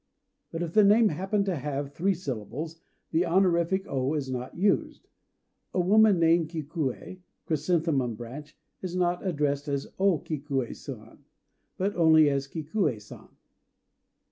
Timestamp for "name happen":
0.83-1.43